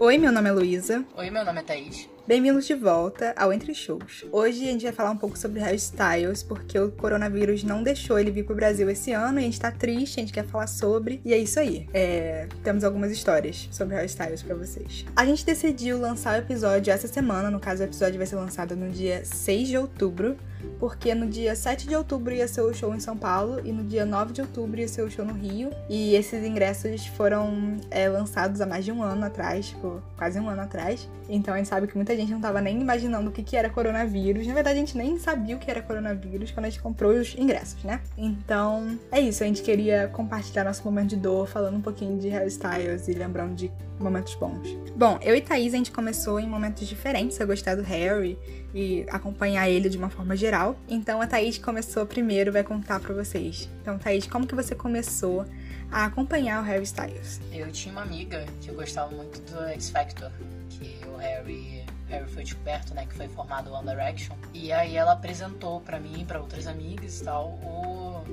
[0.00, 1.04] Oi, meu nome é Luísa.
[1.16, 2.08] Oi, meu nome é Thaís.
[2.28, 4.26] Bem-vindos de volta ao Entre Shows.
[4.30, 8.18] Hoje a gente vai falar um pouco sobre Harry Styles, porque o coronavírus não deixou
[8.18, 10.66] ele vir pro Brasil esse ano e a gente tá triste, a gente quer falar
[10.66, 11.22] sobre.
[11.24, 11.88] E é isso aí.
[11.94, 12.46] É...
[12.62, 15.06] Temos algumas histórias sobre Harry Styles pra vocês.
[15.16, 18.76] A gente decidiu lançar o episódio essa semana, no caso o episódio vai ser lançado
[18.76, 20.36] no dia 6 de outubro
[20.78, 23.84] porque no dia 7 de outubro ia ser o show em São Paulo e no
[23.84, 25.70] dia 9 de outubro ia ser o show no Rio.
[25.88, 30.48] E esses ingressos foram é, lançados há mais de um ano atrás, tipo, quase um
[30.48, 31.08] ano atrás.
[31.28, 33.68] Então a gente sabe que muita gente não tava nem imaginando o que, que era
[33.70, 34.46] coronavírus.
[34.46, 37.34] Na verdade, a gente nem sabia o que era coronavírus quando a gente comprou os
[37.36, 38.00] ingressos, né?
[38.16, 42.28] Então é isso, a gente queria compartilhar nosso momento de dor, falando um pouquinho de
[42.28, 44.76] hairstyles e lembrando de momentos bons.
[44.96, 48.38] Bom, eu e Thaís a gente começou em momentos diferentes a gostar do Harry
[48.74, 50.76] e acompanhar ele de uma forma geral.
[50.88, 53.68] Então a Thaís começou primeiro, vai contar para vocês.
[53.82, 55.44] Então, Thaís, como que você começou
[55.90, 57.40] a acompanhar o Harry Styles?
[57.52, 60.30] Eu tinha uma amiga que eu gostava muito do X Factor,
[60.68, 64.36] que o Harry Harry foi descoberto, né, que foi formado One Direction.
[64.52, 68.24] E aí ela apresentou para mim, para outras amigas e tal, o...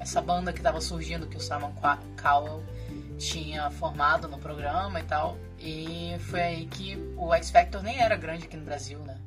[0.00, 1.72] essa banda que tava surgindo, que o Simon
[2.20, 2.62] Cowell
[3.18, 5.36] tinha formado no programa e tal.
[5.58, 9.18] E foi aí que o X Factor nem era grande aqui no Brasil, né?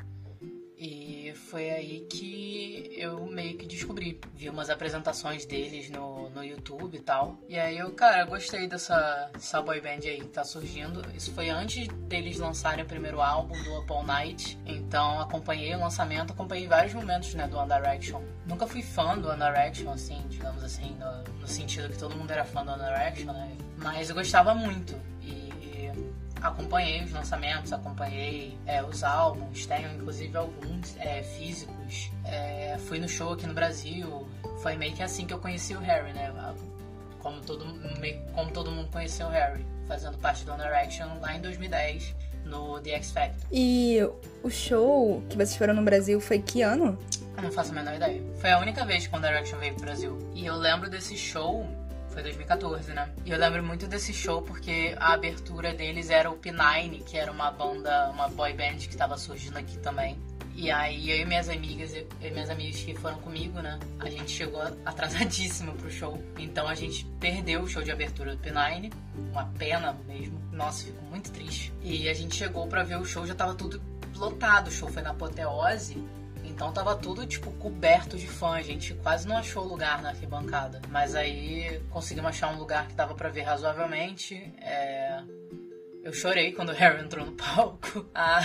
[1.34, 4.22] E foi aí que eu meio que descobri.
[4.36, 7.40] Vi umas apresentações deles no, no YouTube e tal.
[7.50, 11.02] E aí eu, cara, gostei dessa, dessa boy band aí que tá surgindo.
[11.16, 14.60] Isso foi antes deles lançarem o primeiro álbum do Up All Night.
[14.64, 18.22] Então acompanhei o lançamento, acompanhei vários momentos né, do One Direction.
[18.46, 22.30] Nunca fui fã do One Direction, assim, digamos assim, no, no sentido que todo mundo
[22.30, 23.58] era fã do One Direction, né?
[23.78, 24.96] Mas eu gostava muito
[26.44, 32.12] acompanhei os lançamentos, acompanhei é, os álbuns, tenho inclusive alguns é, físicos.
[32.26, 34.28] É, fui no show aqui no Brasil,
[34.62, 36.32] foi meio que assim que eu conheci o Harry, né?
[37.20, 37.66] Como todo,
[38.00, 42.14] meio, como todo mundo conheceu o Harry, fazendo parte do One Direction lá em 2010
[42.44, 43.48] no The X Factor.
[43.50, 44.00] E
[44.44, 47.00] o show que vocês foram no Brasil foi que ano?
[47.38, 48.22] Eu não faço a menor ideia.
[48.36, 50.18] Foi a única vez que o Direction veio pro Brasil.
[50.36, 51.66] E eu lembro desse show
[52.14, 53.10] foi 2014, né?
[53.26, 57.32] E eu lembro muito desse show porque a abertura deles era o P9, que era
[57.32, 60.18] uma banda, uma boy band que estava surgindo aqui também.
[60.56, 63.80] E aí eu e minhas amigas, eu e minhas amigas que foram comigo, né?
[64.00, 66.24] A gente chegou atrasadíssimo pro show.
[66.38, 68.94] Então a gente perdeu o show de abertura do P9.
[69.32, 70.40] Uma pena mesmo.
[70.52, 71.74] Nossa, fico muito triste.
[71.82, 73.82] E a gente chegou para ver o show, já tava tudo
[74.16, 74.68] lotado.
[74.68, 75.98] O show foi na apoteose.
[76.64, 78.52] Então tava tudo, tipo, coberto de fã.
[78.52, 80.82] A gente quase não achou lugar na arquibancada.
[80.90, 84.36] Mas aí conseguimos achar um lugar que dava para ver razoavelmente.
[84.62, 85.22] É...
[86.02, 88.06] Eu chorei quando o Harry entrou no palco.
[88.16, 88.42] Ah,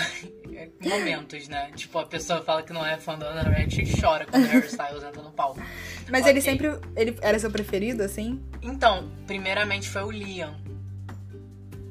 [0.81, 1.71] momentos, né?
[1.77, 4.49] Tipo, a pessoa fala que não é fã do One Direction e chora quando o
[4.49, 5.61] Harry Styles entra no palco.
[6.11, 6.33] Mas okay.
[6.33, 6.67] ele sempre.
[6.97, 8.43] Ele era seu preferido, assim?
[8.61, 10.57] Então, primeiramente foi o Liam.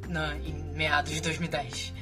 [0.10, 1.94] Na, em meados de 2010.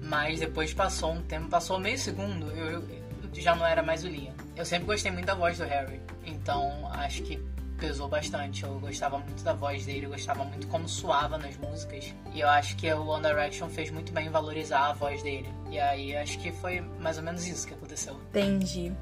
[0.00, 2.48] Mas depois passou um tempo, passou meio segundo.
[2.52, 3.01] Eu, eu
[3.40, 4.34] já não era mais o Liam.
[4.54, 7.40] Eu sempre gostei muito da voz do Harry, então acho que
[7.82, 8.62] pesou bastante.
[8.62, 12.14] Eu gostava muito da voz dele, eu gostava muito como suava nas músicas.
[12.32, 15.48] E eu acho que o One Direction fez muito bem valorizar a voz dele.
[15.68, 18.14] E aí acho que foi mais ou menos isso que aconteceu.
[18.30, 18.92] Entendi.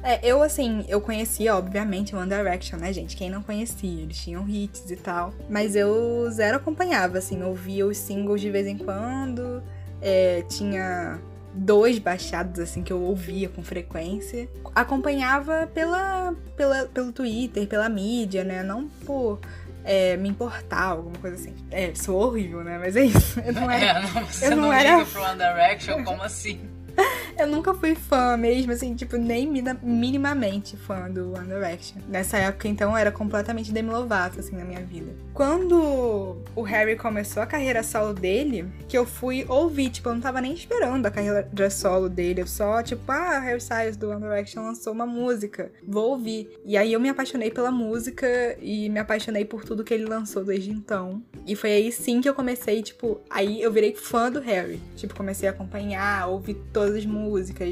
[0.00, 3.16] É, eu assim, eu conhecia, obviamente, One Direction, né, gente?
[3.16, 4.02] Quem não conhecia?
[4.02, 5.34] Eles tinham hits e tal.
[5.50, 9.60] Mas eu zero acompanhava, assim, ouvia os singles de vez em quando.
[10.00, 11.20] É, tinha
[11.58, 14.48] dois baixados, assim, que eu ouvia com frequência.
[14.74, 18.62] Acompanhava pela, pela, pelo Twitter, pela mídia, né?
[18.62, 19.40] Não por
[19.84, 21.54] é, me importar, alguma coisa assim.
[21.70, 22.78] É, sou horrível, né?
[22.78, 23.40] Mas é isso.
[23.44, 23.98] Eu não era.
[23.98, 25.04] É, não, você eu não, não era...
[25.04, 26.60] pro One Direction, como assim?
[27.38, 29.48] Eu nunca fui fã mesmo, assim, tipo, nem
[29.82, 31.98] minimamente fã do One Direction.
[32.08, 35.12] Nessa época, então, era completamente Demi Lovato, assim, na minha vida.
[35.32, 40.20] Quando o Harry começou a carreira solo dele, que eu fui ouvir, tipo, eu não
[40.20, 44.20] tava nem esperando a carreira solo dele, eu só, tipo, ah, Harry Styles do One
[44.20, 46.50] Direction lançou uma música, vou ouvir.
[46.64, 48.26] E aí eu me apaixonei pela música
[48.60, 51.22] e me apaixonei por tudo que ele lançou desde então.
[51.46, 54.80] E foi aí sim que eu comecei, tipo, aí eu virei fã do Harry.
[54.96, 57.27] Tipo, comecei a acompanhar, ouvir todas as músicas,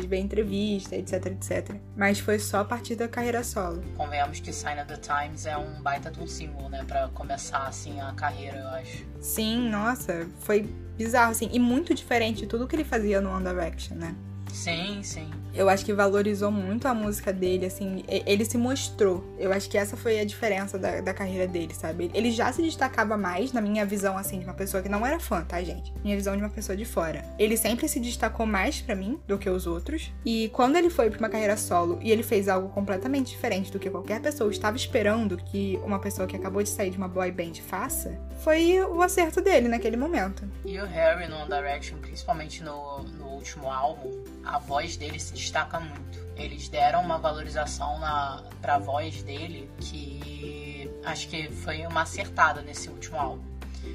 [0.07, 1.77] ver entrevista, etc, etc.
[1.97, 3.83] Mas foi só a partir da carreira solo.
[3.97, 7.37] Convenhamos que Sign of the Times é um baita de um símbolo, né, pra começar
[7.37, 9.05] começar, assim, a carreira, eu acho.
[9.21, 10.63] Sim, nossa, foi
[10.97, 14.15] bizarro, assim, e muito diferente de tudo que ele fazia no One Direction, né?
[14.53, 15.31] Sim, sim.
[15.57, 19.25] Eu acho que valorizou muito a música dele, assim, ele se mostrou.
[19.39, 22.11] Eu acho que essa foi a diferença da, da carreira dele, sabe?
[22.13, 25.19] Ele já se destacava mais, na minha visão, assim, de uma pessoa que não era
[25.19, 25.95] fã, tá, gente?
[26.05, 27.25] Minha visão de uma pessoa de fora.
[27.39, 30.13] Ele sempre se destacou mais para mim do que os outros.
[30.25, 33.79] E quando ele foi pra uma carreira solo e ele fez algo completamente diferente do
[33.79, 37.31] que qualquer pessoa estava esperando que uma pessoa que acabou de sair de uma boy
[37.31, 40.45] band faça, foi o acerto dele naquele momento.
[40.65, 44.13] E o Harry no One Direction, principalmente no, no último álbum,
[44.45, 46.27] a voz dele se destaca muito.
[46.37, 52.89] Eles deram uma valorização na, pra voz dele que acho que foi uma acertada nesse
[52.89, 53.45] último álbum.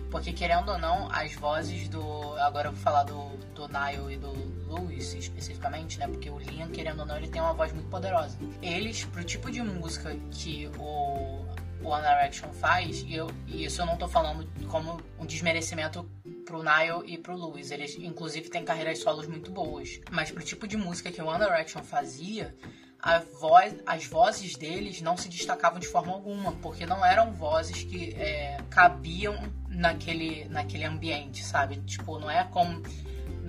[0.10, 2.02] Porque querendo ou não, as vozes do.
[2.40, 4.32] Agora eu vou falar do, do Nile e do
[4.74, 6.08] Lewis especificamente, né?
[6.08, 8.38] Porque o Liam, querendo ou não, ele tem uma voz muito poderosa.
[8.62, 11.46] Eles, pro tipo de música que o
[11.84, 16.10] One Direction faz, e, eu, e isso eu não tô falando como um desmerecimento
[16.52, 17.72] pro Niall e pro Lewis.
[17.72, 20.02] Eles, inclusive, têm carreiras solos muito boas.
[20.12, 22.54] Mas pro tipo de música que o One Direction fazia,
[23.40, 28.14] voz, as vozes deles não se destacavam de forma alguma, porque não eram vozes que
[28.16, 29.36] é, cabiam
[29.70, 31.78] naquele, naquele ambiente, sabe?
[31.78, 32.84] Tipo, não é como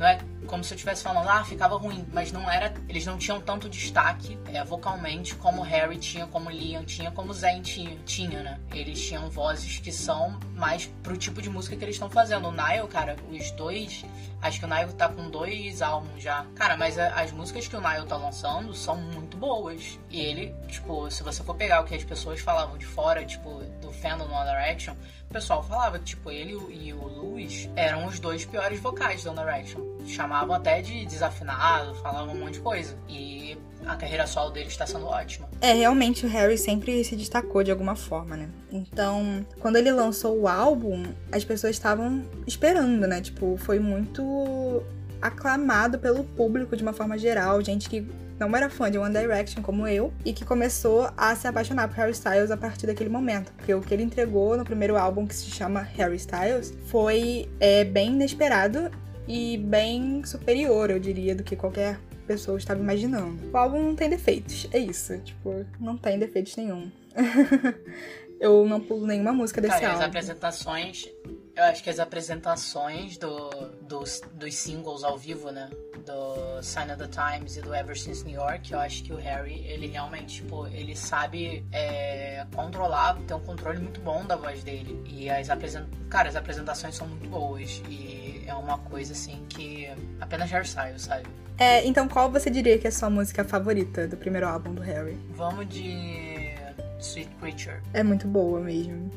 [0.03, 0.19] não é
[0.49, 2.75] como se eu estivesse falando, ah, ficava ruim, mas não era.
[2.89, 7.63] Eles não tinham tanto destaque é, vocalmente como Harry tinha, como Liam tinha, como Zayn
[7.63, 8.61] tinha, tinha, né?
[8.73, 12.49] Eles tinham vozes que são mais pro tipo de música que eles estão fazendo.
[12.49, 14.05] O Niall, cara, os dois.
[14.43, 16.45] Acho que o Niall tá com dois álbuns já.
[16.57, 20.01] Cara, mas as músicas que o Niall tá lançando são muito boas.
[20.11, 23.63] E ele, tipo, se você for pegar o que as pessoas falavam de fora, tipo,
[23.81, 24.95] do fandom One Direction,
[25.31, 29.31] o pessoal falava que, tipo, ele e o Lewis eram os dois piores vocais do
[29.31, 29.81] One Direction.
[30.07, 32.99] Chamavam até de desafinado, falavam um monte de coisa.
[33.09, 33.57] E
[33.87, 35.49] a carreira solo dele está sendo ótima.
[35.61, 38.49] É, realmente o Harry sempre se destacou de alguma forma, né?
[38.71, 43.21] Então, quando ele lançou o álbum, as pessoas estavam esperando, né?
[43.21, 44.83] Tipo, foi muito
[45.21, 48.07] aclamado pelo público de uma forma geral, gente que
[48.39, 51.97] não era fã de One Direction como eu e que começou a se apaixonar por
[51.97, 53.53] Harry Styles a partir daquele momento.
[53.53, 57.85] Porque o que ele entregou no primeiro álbum, que se chama Harry Styles, foi é,
[57.85, 58.91] bem inesperado
[59.29, 61.99] e bem superior, eu diria, do que qualquer
[62.33, 63.51] pessoa estava imaginando.
[63.53, 65.19] O álbum não tem defeitos, é isso.
[65.19, 66.91] Tipo, não tem defeitos nenhum.
[68.41, 70.01] eu não pulo nenhuma música desse Cara, álbum.
[70.01, 71.09] as apresentações
[71.55, 73.51] eu acho que as apresentações do,
[73.83, 75.69] dos, dos singles ao vivo, né?
[76.05, 79.17] Do Sign of the Times e do Ever Since New York, eu acho que o
[79.17, 84.65] Harry, ele realmente, tipo, ele sabe é, controlar, tem um controle muito bom da voz
[84.65, 85.01] dele.
[85.07, 87.83] E as apresentações, cara, as apresentações são muito boas.
[87.89, 89.89] E é uma coisa, assim, que
[90.21, 91.27] apenas Harry Styles, sabe?
[91.59, 94.83] É, então qual você diria que é a sua música favorita do primeiro álbum do
[94.83, 95.19] Harry?
[95.31, 96.51] Vamos de
[96.99, 97.81] Sweet Creature.
[97.93, 99.11] É muito boa mesmo.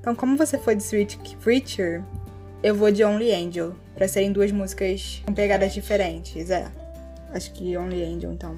[0.00, 2.02] Então, como você foi de Sweet Creature,
[2.62, 6.70] eu vou de Only Angel, para serem duas músicas com pegadas diferentes, é.
[7.32, 8.56] Acho que Only Angel, então,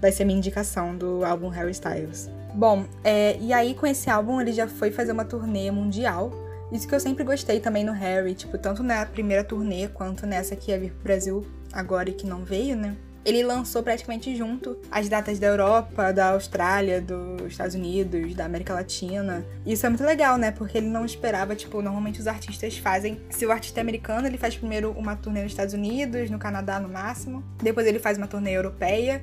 [0.00, 2.30] vai ser minha indicação do álbum Harry Styles.
[2.54, 6.32] Bom, é, e aí com esse álbum ele já foi fazer uma turnê mundial.
[6.72, 10.56] Isso que eu sempre gostei também no Harry, tipo, tanto na primeira turnê quanto nessa
[10.56, 12.96] que ia vir pro Brasil agora e que não veio, né?
[13.26, 18.72] Ele lançou praticamente junto as datas da Europa, da Austrália, dos Estados Unidos, da América
[18.72, 19.44] Latina.
[19.66, 20.52] Isso é muito legal, né?
[20.52, 23.20] Porque ele não esperava, tipo, normalmente os artistas fazem.
[23.28, 26.78] Se o artista é americano, ele faz primeiro uma turnê nos Estados Unidos, no Canadá
[26.78, 27.42] no máximo.
[27.60, 29.20] Depois ele faz uma turnê europeia.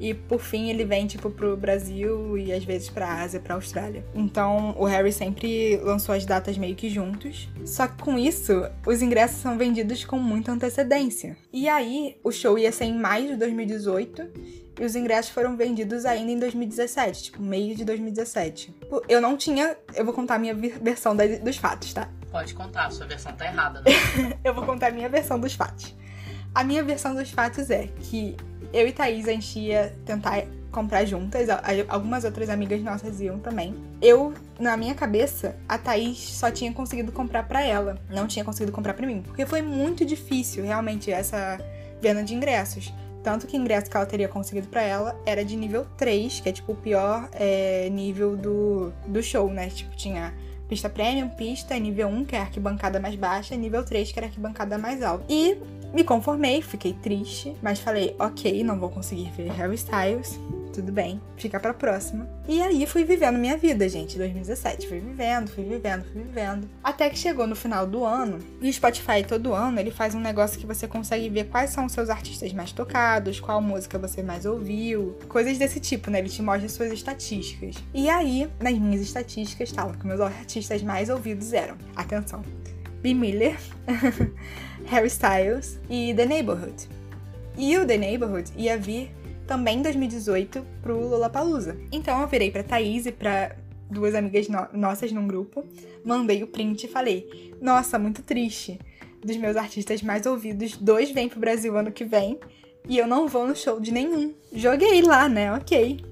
[0.00, 4.04] E por fim ele vem tipo pro Brasil e às vezes pra Ásia, pra Austrália.
[4.14, 7.48] Então o Harry sempre lançou as datas meio que juntos.
[7.64, 11.36] Só que com isso, os ingressos são vendidos com muita antecedência.
[11.52, 14.30] E aí, o show ia ser em maio de 2018
[14.80, 18.74] e os ingressos foram vendidos ainda em 2017, tipo, meio de 2017.
[19.08, 19.76] Eu não tinha.
[19.94, 22.08] Eu vou contar a minha versão dos fatos, tá?
[22.30, 24.36] Pode contar, sua versão tá errada, né?
[24.42, 25.94] eu vou contar a minha versão dos fatos.
[26.52, 28.36] A minha versão dos fatos é que
[28.74, 31.48] eu e Thaís, a gente ia tentar comprar juntas.
[31.88, 33.74] Algumas outras amigas nossas iam também.
[34.02, 37.96] Eu, na minha cabeça, a Thaís só tinha conseguido comprar para ela.
[38.10, 39.22] Não tinha conseguido comprar para mim.
[39.22, 41.58] Porque foi muito difícil, realmente, essa
[42.02, 42.92] venda de ingressos.
[43.22, 46.48] Tanto que o ingresso que ela teria conseguido para ela era de nível 3, que
[46.48, 49.70] é tipo o pior é, nível do, do show, né?
[49.70, 50.34] Tipo, tinha
[50.68, 54.26] pista premium, pista, nível 1, que é a arquibancada mais baixa, nível 3, que era
[54.26, 55.24] a arquibancada mais alta.
[55.28, 55.56] E
[55.94, 60.40] me conformei, fiquei triste, mas falei, ok, não vou conseguir ver Harry Styles,
[60.72, 62.28] tudo bem, fica pra próxima.
[62.48, 64.88] E aí fui vivendo minha vida, gente, 2017.
[64.88, 66.68] Fui vivendo, fui vivendo, fui vivendo.
[66.82, 70.20] Até que chegou no final do ano, e o Spotify todo ano ele faz um
[70.20, 74.20] negócio que você consegue ver quais são os seus artistas mais tocados, qual música você
[74.20, 76.18] mais ouviu, coisas desse tipo, né?
[76.18, 77.76] Ele te mostra suas estatísticas.
[77.94, 82.42] E aí, nas minhas estatísticas, estavam que meus artistas mais ouvidos eram, atenção,
[83.00, 83.14] B.
[83.14, 83.56] Miller.
[84.86, 86.88] Harry Styles e The Neighborhood.
[87.56, 89.10] E o The Neighborhood ia vir
[89.46, 91.76] também em 2018 pro Lollapalooza.
[91.92, 93.54] Então eu virei pra Thaís e pra
[93.90, 95.64] duas amigas no nossas num grupo,
[96.04, 98.78] mandei o print e falei: Nossa, muito triste.
[99.24, 102.38] Dos meus artistas mais ouvidos, dois vêm pro Brasil ano que vem
[102.86, 104.34] e eu não vou no show de nenhum.
[104.52, 105.52] Joguei lá, né?
[105.54, 106.04] Ok.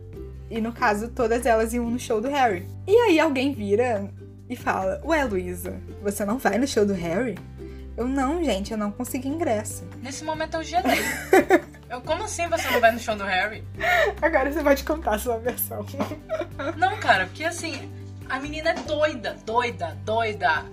[0.50, 2.67] E no caso, todas elas iam no show do Harry.
[2.87, 4.11] E aí alguém vira
[4.49, 7.37] e fala: Ué, Luísa, você não vai no show do Harry?
[7.96, 9.84] Eu não, gente, eu não consegui ingresso.
[10.02, 11.00] Nesse momento eu gelei.
[11.90, 13.64] eu, como assim você não vai no show do Harry?
[14.20, 15.84] Agora você pode contar a sua versão.
[16.76, 17.90] não, cara, porque assim,
[18.28, 20.64] a menina é doida, doida, doida.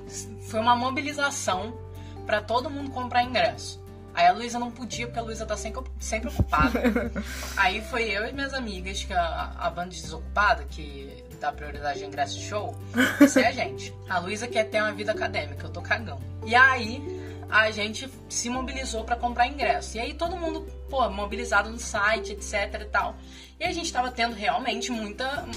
[0.47, 1.77] Foi uma mobilização
[2.25, 3.83] para todo mundo comprar ingresso.
[4.19, 6.81] Aí a Luísa não podia, porque a Luísa tá sempre, sempre ocupada.
[7.55, 12.05] Aí foi eu e minhas amigas, que a, a banda desocupada, que dá prioridade de
[12.05, 12.75] ingresso de show,
[13.21, 13.95] essa é a gente.
[14.09, 16.21] A Luísa quer ter uma vida acadêmica, eu tô cagando.
[16.45, 17.01] E aí
[17.49, 19.95] a gente se mobilizou para comprar ingresso.
[19.95, 23.15] E aí todo mundo, pô, mobilizado no site, etc e tal.
[23.57, 25.47] E a gente tava tendo realmente muita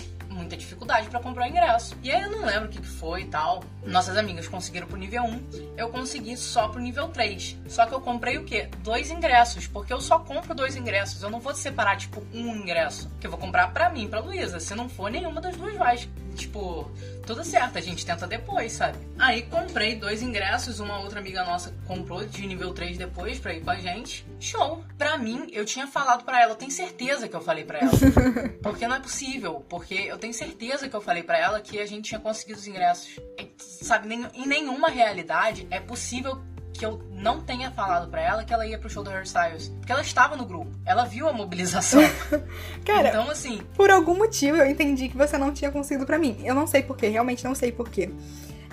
[0.43, 1.97] muita dificuldade para comprar o ingresso.
[2.03, 3.63] E aí eu não lembro o que foi e tal.
[3.85, 7.59] Nossas amigas conseguiram pro nível 1, eu consegui só pro nível 3.
[7.69, 8.69] Só que eu comprei o quê?
[8.79, 11.23] Dois ingressos, porque eu só compro dois ingressos.
[11.23, 13.11] Eu não vou separar, tipo, um ingresso.
[13.21, 14.61] Que eu vou comprar pra mim, pra Luísa.
[14.61, 16.09] Se não for, nenhuma das duas vai.
[16.35, 16.91] Tipo,
[17.27, 18.99] tudo certo, a gente tenta depois, sabe?
[19.19, 23.63] Aí comprei dois ingressos, uma outra amiga nossa comprou de nível 3 depois pra ir
[23.63, 24.27] com a gente.
[24.41, 24.85] Show!
[24.99, 27.93] Pra mim, eu tinha falado pra ela, eu tenho certeza que eu falei pra ela.
[28.63, 31.87] porque não é possível, porque eu tenho certeza que eu falei pra ela que a
[31.87, 33.19] gente tinha conseguido os ingressos.
[33.39, 38.53] E, sabe, em nenhuma realidade é possível que eu não tenha falado para ela que
[38.53, 39.69] ela ia pro show do Hairstyles.
[39.69, 40.71] Porque ela estava no grupo.
[40.85, 42.03] Ela viu a mobilização.
[42.85, 43.61] Cara, então assim.
[43.77, 46.41] Por algum motivo eu entendi que você não tinha conseguido para mim.
[46.45, 48.11] Eu não sei porquê, realmente não sei porquê.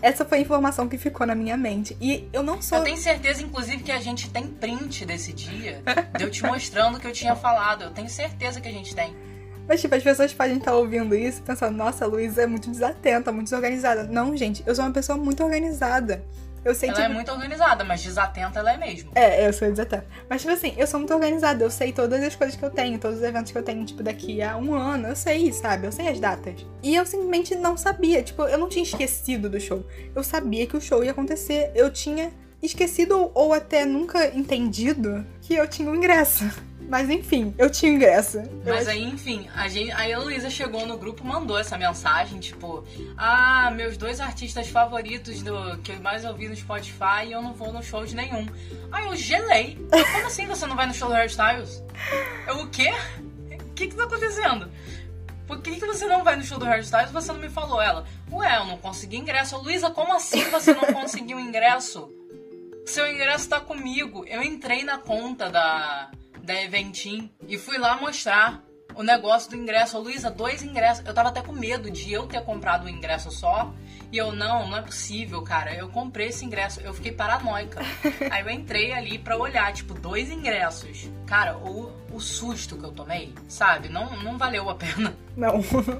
[0.01, 1.96] Essa foi a informação que ficou na minha mente.
[2.00, 2.77] E eu não sou.
[2.77, 5.82] Eu tenho certeza, inclusive, que a gente tem print desse dia.
[6.18, 7.84] de eu te mostrando que eu tinha falado.
[7.84, 9.13] Eu tenho certeza que a gente tem.
[9.68, 12.72] Mas, tipo, as pessoas podem estar ouvindo isso e pensando, nossa, a Luísa é muito
[12.72, 14.03] desatenta, muito desorganizada.
[14.03, 16.24] Não, gente, eu sou uma pessoa muito organizada.
[16.63, 17.12] Eu sei, ela tipo...
[17.12, 19.12] é muito organizada, mas desatenta ela é mesmo.
[19.16, 20.06] É, eu sou desatenta.
[20.30, 21.63] Mas, tipo assim, eu sou muito organizada.
[21.63, 24.04] Eu sei todas as coisas que eu tenho, todos os eventos que eu tenho, tipo,
[24.04, 25.08] daqui a um ano.
[25.08, 25.88] Eu sei, sabe?
[25.88, 26.66] Eu sei as datas.
[26.84, 28.22] E eu simplesmente não sabia.
[28.24, 29.86] Tipo, eu não tinha esquecido do show.
[30.16, 31.72] Eu sabia que o show ia acontecer.
[31.75, 36.44] Eu tinha esquecido ou até nunca entendido que eu tinha o um ingresso.
[36.89, 38.41] Mas enfim, eu tinha ingresso.
[38.65, 42.84] Mas aí, enfim, a gente, aí a Luísa chegou no grupo mandou essa mensagem, tipo,
[43.15, 47.53] ah, meus dois artistas favoritos do que eu mais ouvi no Spotify e eu não
[47.53, 48.48] vou no show de nenhum.
[48.91, 49.77] Aí eu gelei.
[50.13, 51.84] Como assim você não vai no show do Hairstyles?
[52.48, 52.91] Eu, o quê?
[53.51, 54.69] O que que tá acontecendo?
[55.46, 57.79] Por que, que você não vai no show do Hairstyles e você não me falou?
[57.81, 59.58] Ela, ué, eu não consegui ingresso.
[59.58, 62.12] Luísa, como assim você não conseguiu ingresso?
[62.86, 64.25] Seu ingresso tá comigo.
[64.25, 66.12] Eu entrei na conta da,
[66.50, 68.63] da Eventim e fui lá mostrar
[68.96, 70.00] o negócio do ingresso.
[70.00, 71.06] Luísa, dois ingressos.
[71.06, 73.72] Eu tava até com medo de eu ter comprado um ingresso só.
[74.12, 75.75] E eu, não, não é possível, cara.
[75.75, 76.82] Eu comprei esse ingresso.
[76.82, 77.79] Eu fiquei paranoica.
[78.32, 81.08] Aí eu entrei ali pra olhar, tipo, dois ingressos.
[81.27, 83.88] Cara, o, o susto que eu tomei, sabe?
[83.88, 85.15] Não, não valeu a pena.
[85.38, 85.60] Não.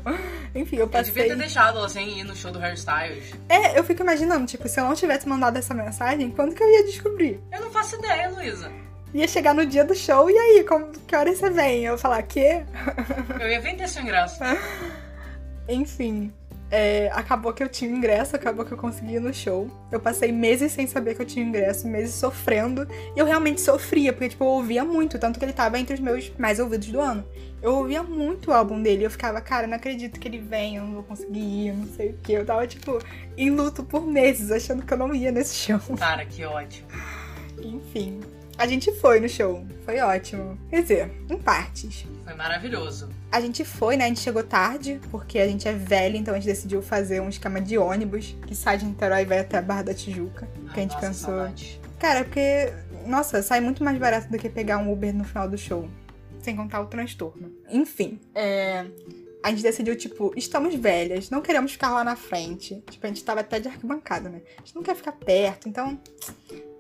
[0.56, 1.12] Enfim, eu passei...
[1.12, 3.36] Eu devia ter deixado ela sem ir no show do Hairstyles.
[3.48, 6.72] É, eu fico imaginando, tipo, se eu não tivesse mandado essa mensagem, quando que eu
[6.72, 7.40] ia descobrir?
[7.52, 11.16] Eu não faço ideia, Luísa ia chegar no dia do show, e aí, como, que
[11.16, 11.86] hora você vem?
[11.86, 12.64] Eu ia falar, quê?
[13.40, 14.40] Eu ia vender seu ingresso.
[15.68, 16.34] Enfim,
[16.72, 19.70] é, acabou que eu tinha ingresso, acabou que eu consegui ir no show.
[19.92, 22.88] Eu passei meses sem saber que eu tinha ingresso, meses sofrendo.
[23.16, 26.00] E eu realmente sofria, porque, tipo, eu ouvia muito, tanto que ele tava entre os
[26.00, 27.26] meus mais ouvidos do ano.
[27.62, 30.84] Eu ouvia muito o álbum dele, eu ficava, cara, não acredito que ele vem, eu
[30.84, 32.34] não vou conseguir ir, não sei o que.
[32.34, 33.00] Eu tava, tipo,
[33.36, 35.80] em luto por meses, achando que eu não ia nesse show.
[35.98, 36.88] Cara, que ótimo.
[37.62, 38.20] Enfim.
[38.60, 39.66] A gente foi no show.
[39.86, 40.60] Foi ótimo.
[40.70, 42.06] Quer dizer, em partes.
[42.26, 43.10] Foi maravilhoso.
[43.32, 44.04] A gente foi, né?
[44.04, 47.30] A gente chegou tarde, porque a gente é velha, então a gente decidiu fazer um
[47.30, 50.46] esquema de ônibus que sai de Niterói e vai até a Barra da Tijuca.
[50.68, 51.36] Ai, que a gente nossa, pensou.
[51.36, 51.80] Saudade.
[51.98, 52.74] Cara, porque.
[53.08, 55.90] Nossa, sai muito mais barato do que pegar um Uber no final do show.
[56.42, 57.54] Sem contar o transtorno.
[57.72, 58.86] Enfim, é
[59.42, 62.84] a gente decidiu, tipo, estamos velhas, não queremos ficar lá na frente.
[62.90, 64.42] Tipo, a gente tava até de arquibancada, né?
[64.58, 65.98] A gente não quer ficar perto, então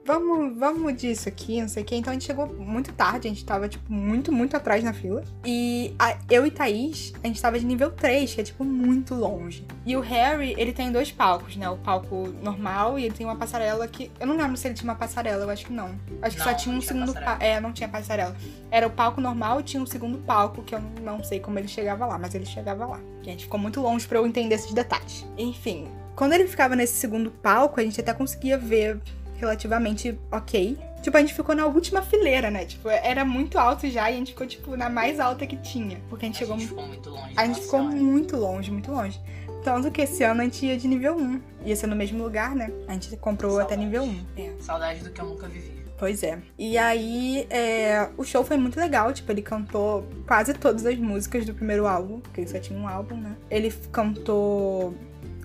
[0.09, 1.95] vamos, vamos disso aqui, não sei o que.
[1.95, 5.23] Então a gente chegou muito tarde, a gente tava, tipo, muito, muito atrás na fila.
[5.45, 9.13] E a, eu e Thaís, a gente tava de nível 3, que é, tipo, muito
[9.13, 9.65] longe.
[9.85, 11.69] E o Harry, ele tem dois palcos, né?
[11.69, 14.11] O palco normal e ele tem uma passarela que.
[14.19, 15.91] Eu não lembro se ele tinha uma passarela, eu acho que não.
[16.21, 17.43] Acho que Não, só tinha um tinha segundo palco.
[17.43, 18.35] É, não tinha passarela.
[18.71, 21.67] Era o palco normal e tinha um segundo palco, que eu não sei como ele
[21.67, 22.99] chegava lá, mas ele chegava lá.
[23.21, 25.25] Que a gente ficou muito longe pra eu entender esses detalhes.
[25.37, 28.99] Enfim, quando ele ficava nesse segundo palco, a gente até conseguia ver
[29.39, 30.77] relativamente ok.
[31.01, 32.65] Tipo, a gente ficou na última fileira, né?
[32.65, 35.98] Tipo, era muito alto já e a gente ficou, tipo, na mais alta que tinha.
[36.10, 36.58] Porque a gente A chegou.
[36.60, 37.34] gente ficou muito longe.
[37.38, 39.19] A gente ficou muito longe, muito longe.
[39.63, 41.41] Tanto que esse ano a gente ia de nível 1.
[41.65, 42.69] Ia ser no mesmo lugar, né?
[42.88, 43.86] A gente comprou até Saudade.
[43.86, 44.25] nível 1.
[44.38, 44.51] É.
[44.62, 45.79] Saudade do que eu nunca vivi.
[45.98, 46.39] Pois é.
[46.58, 49.12] E aí, é, o show foi muito legal.
[49.12, 52.88] Tipo, ele cantou quase todas as músicas do primeiro álbum, porque ele só tinha um
[52.88, 53.36] álbum, né?
[53.50, 54.93] Ele cantou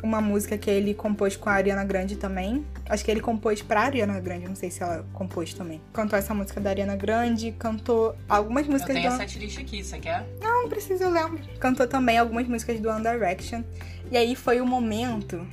[0.05, 2.65] uma música que ele compôs com a Ariana Grande também.
[2.91, 5.81] Acho que ele compôs pra Ariana Grande, não sei se ela compôs também.
[5.95, 9.15] Cantou essa música da Ariana Grande, cantou algumas Eu músicas tenho do.
[9.15, 10.27] a setlist aqui, você quer?
[10.43, 11.41] Não precisa, eu lembro.
[11.59, 13.63] Cantou também algumas músicas do One Direction.
[14.13, 15.47] E aí foi o momento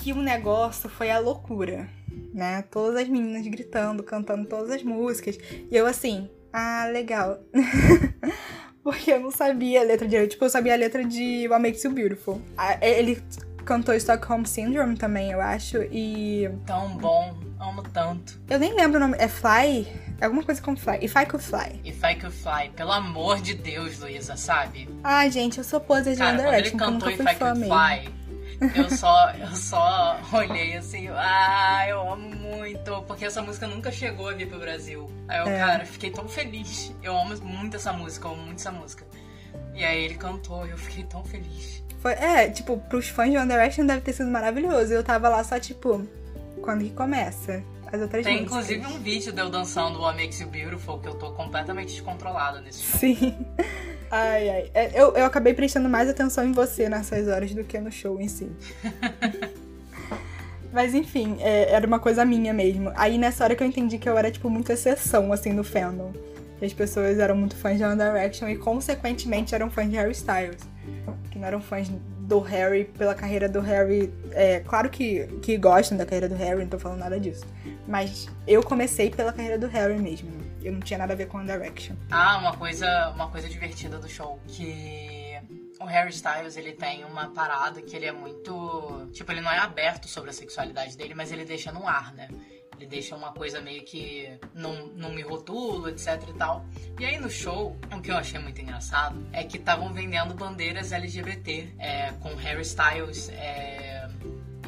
[0.00, 1.88] que o negócio foi a loucura,
[2.32, 2.62] né?
[2.70, 5.36] Todas as meninas gritando, cantando todas as músicas.
[5.68, 7.40] E eu assim, ah, legal.
[8.84, 10.30] Porque eu não sabia a letra direito.
[10.30, 12.40] Tipo, eu sabia a letra de What Makes You Beautiful.
[12.56, 13.20] Ah, Ele
[13.66, 15.82] cantou Stockholm Syndrome também, eu acho.
[15.90, 18.40] E Tão bom, amo tanto.
[18.48, 19.16] eu nem lembro o nome.
[19.18, 19.86] É Fly?
[20.22, 20.98] Alguma coisa com Fly.
[21.02, 21.80] If I Could Fly.
[21.84, 24.88] If I Could Fly, pelo amor de Deus, Luísa, sabe?
[25.04, 27.60] Ai, gente, eu sou poser de Cara, quando ele cantou If I Could.
[27.66, 28.16] Fly,
[28.74, 34.30] eu só, eu só olhei assim, ah, eu amo muito, porque essa música nunca chegou
[34.30, 35.10] a vir pro Brasil.
[35.28, 35.58] Aí eu, É.
[35.58, 36.94] cara, fiquei tão feliz.
[37.02, 39.04] Eu amo muito essa música, eu amo muito essa música.
[39.74, 41.84] E aí ele cantou e eu fiquei tão feliz.
[42.06, 44.92] Foi, é, tipo, pros fãs de One Direction deve ter sido maravilhoso.
[44.92, 46.06] Eu tava lá só, tipo,
[46.62, 47.64] quando que começa?
[47.92, 48.70] As outras Tem músicas.
[48.70, 52.60] inclusive um vídeo de eu dançando What Makes You Beautiful, que eu tô completamente descontrolada
[52.60, 53.00] nesse show.
[53.00, 53.34] Sim.
[54.08, 54.70] Ai, ai.
[54.72, 58.20] É, Eu, eu acabei prestando mais atenção em você nessas horas do que no show
[58.20, 58.52] em si.
[60.72, 62.92] Mas enfim, é, era uma coisa minha mesmo.
[62.94, 66.12] Aí nessa hora que eu entendi que eu era, tipo, muito exceção, assim, no fandom.
[66.60, 70.12] Que as pessoas eram muito fãs de One Direction e, consequentemente, eram fãs de Harry
[70.12, 70.75] Styles.
[71.30, 74.12] Que não eram fãs do Harry pela carreira do Harry.
[74.32, 77.44] É, claro que, que gostam da carreira do Harry, não tô falando nada disso.
[77.86, 80.30] Mas eu comecei pela carreira do Harry mesmo.
[80.62, 81.94] Eu não tinha nada a ver com One Direction.
[82.10, 85.38] Ah, uma coisa, uma coisa divertida do show, que
[85.80, 89.58] o Harry Styles, ele tem uma parada que ele é muito, tipo, ele não é
[89.58, 92.28] aberto sobre a sexualidade dele, mas ele deixa no ar, né?
[92.78, 96.64] Ele deixa uma coisa meio que não, não me rotulo, etc e tal.
[97.00, 100.92] E aí no show, o que eu achei muito engraçado é que estavam vendendo bandeiras
[100.92, 104.08] LGBT é, com Harry Styles é,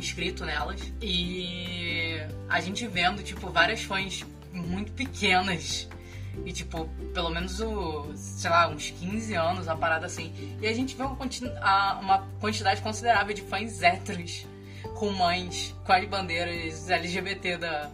[0.00, 0.92] escrito nelas.
[1.00, 2.16] E
[2.48, 5.88] a gente vendo, tipo, várias fãs muito pequenas
[6.46, 10.32] e, tipo, pelo menos, o, sei lá, uns 15 anos, uma parada assim.
[10.60, 14.46] E a gente vê uma, quanti- a- uma quantidade considerável de fãs héteros
[14.98, 17.90] com mães com as bandeiras LGBT da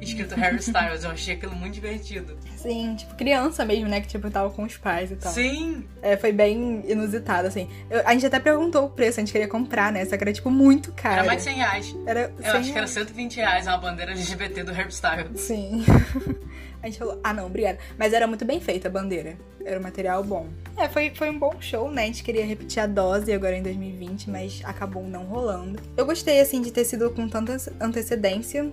[0.00, 1.04] escrito Harry Styles.
[1.04, 2.36] Eu achei aquilo muito divertido.
[2.56, 4.00] Sim, tipo, criança mesmo, né?
[4.00, 5.32] Que, tipo, tava com os pais e tal.
[5.32, 5.84] Sim!
[6.02, 7.68] É, foi bem inusitado, assim.
[7.90, 10.04] Eu- a gente até perguntou o preço, a gente queria comprar, né?
[10.06, 11.16] Só que era, tipo, muito caro.
[11.16, 11.96] Era mais de 100 reais.
[12.06, 15.40] Era Eu 100 acho que era 120 reais uma bandeira LGBT do Harry Styles.
[15.40, 15.84] Sim.
[16.84, 17.78] a gente falou, ah não, obrigada.
[17.98, 19.38] Mas era muito bem feita a bandeira.
[19.64, 20.48] Era um material bom.
[20.76, 22.02] É, foi, foi um bom show, né?
[22.02, 25.80] A gente queria repetir a dose agora em 2020, mas acabou não rolando.
[25.96, 28.70] Eu gostei, assim, de ter sido com tanta antecedência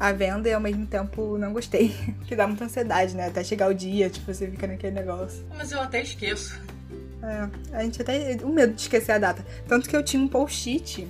[0.00, 1.94] a venda e ao mesmo tempo não gostei.
[2.26, 3.28] que dá muita ansiedade, né?
[3.28, 5.46] Até chegar o dia, tipo, você fica naquele negócio.
[5.56, 6.60] Mas eu até esqueço.
[7.22, 8.36] É, a gente até.
[8.42, 9.46] O medo de esquecer a data.
[9.68, 11.06] Tanto que eu tinha um post-it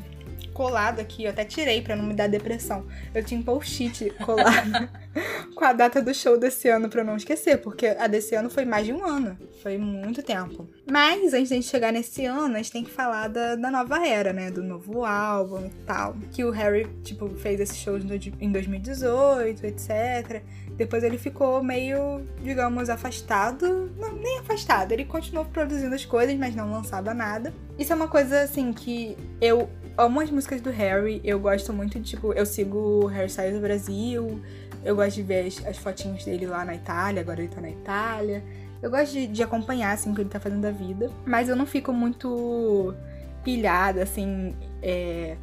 [0.55, 2.87] colado aqui, eu até tirei pra não me dar depressão.
[3.14, 4.88] Eu tinha um post-it colado
[5.55, 8.64] com a data do show desse ano eu não esquecer, porque a desse ano foi
[8.64, 9.37] mais de um ano.
[9.62, 10.69] Foi muito tempo.
[10.90, 14.07] Mas antes de gente chegar nesse ano, a gente tem que falar da, da nova
[14.07, 14.51] era, né?
[14.51, 16.14] Do novo álbum e tal.
[16.33, 20.43] Que o Harry, tipo, fez esses shows no- em 2018, etc.
[20.77, 23.93] Depois ele ficou meio, digamos, afastado.
[23.99, 24.93] Não, nem afastado.
[24.93, 27.53] Ele continuou produzindo as coisas, mas não lançava nada.
[27.79, 31.20] Isso é uma coisa, assim, que eu amo as músicas do Harry.
[31.24, 34.40] Eu gosto muito tipo, eu sigo o Harry Styles do Brasil.
[34.85, 37.22] Eu gosto de ver as, as fotinhos dele lá na Itália.
[37.22, 38.42] Agora ele tá na Itália.
[38.83, 41.11] Eu gosto de, de acompanhar, assim, o que ele tá fazendo da vida.
[41.24, 42.94] Mas eu não fico muito
[43.42, 45.37] pilhada, assim, é,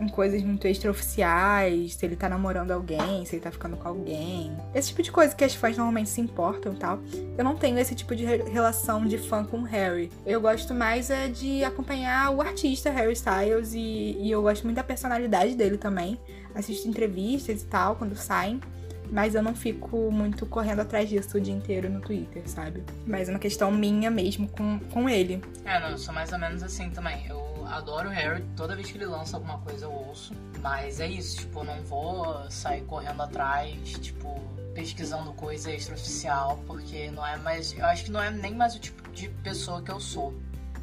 [0.00, 4.56] em coisas muito extraoficiais, se ele tá namorando alguém, se ele tá ficando com alguém.
[4.74, 6.98] Esse tipo de coisa que as fãs normalmente se importam e tal.
[7.36, 10.10] Eu não tenho esse tipo de re- relação de fã com o Harry.
[10.24, 14.76] Eu gosto mais é de acompanhar o artista Harry Styles e, e eu gosto muito
[14.76, 16.20] da personalidade dele também.
[16.54, 18.60] Assisto entrevistas e tal quando saem.
[19.10, 22.82] Mas eu não fico muito correndo atrás disso o dia inteiro no Twitter, sabe?
[23.06, 25.42] Mas é uma questão minha mesmo com, com ele.
[25.64, 27.26] É, não, eu sou mais ou menos assim também.
[27.28, 30.34] Eu adoro o Harry, toda vez que ele lança alguma coisa eu ouço.
[30.60, 34.40] Mas é isso, tipo, eu não vou sair correndo atrás, tipo,
[34.74, 37.72] pesquisando coisa extraoficial, porque não é mais.
[37.72, 40.34] Eu acho que não é nem mais o tipo de pessoa que eu sou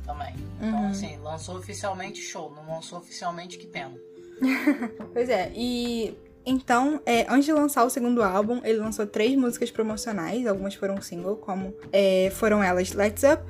[0.06, 0.34] também.
[0.58, 0.88] Então, Uhum.
[0.90, 3.94] assim, lançou oficialmente show, não lançou oficialmente, que pena.
[5.14, 9.72] Pois é, e Então, é, antes de lançar o segundo álbum, ele lançou três músicas
[9.72, 13.44] promocionais, algumas foram single, como é, foram elas Lights Up,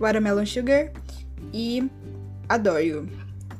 [0.00, 0.92] Watermelon Sugar
[1.52, 1.90] e
[2.48, 3.08] Adore You.